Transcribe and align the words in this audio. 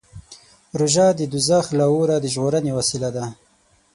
روژه 0.79 1.07
د 1.19 1.21
دوزخ 1.31 1.65
له 1.79 1.85
اوره 1.93 2.17
د 2.19 2.25
ژغورنې 2.33 2.71
وسیله 2.79 3.09
ده. 3.15 3.25